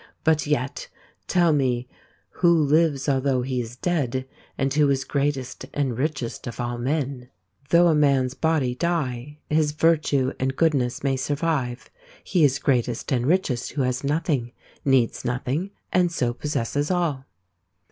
[0.23, 0.87] But yet,
[1.27, 1.87] tell me
[2.39, 4.27] who lives although he is dead,
[4.57, 7.29] and who is greatest and richest of all men?""
[7.69, 11.91] Though a man's body die, his virtue and good ness may survive.
[12.23, 14.53] He is greatest and richest who has nothing,
[14.83, 17.25] needs nothing, and so possesses all."